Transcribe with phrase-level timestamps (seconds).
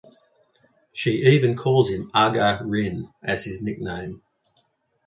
[0.91, 4.23] She even calls him Aga-rin as a nickname.